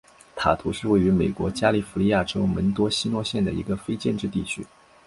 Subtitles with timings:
[0.35, 4.65] 塔图是位于美国加利福尼亚州门多西诺县的一个非建制地区。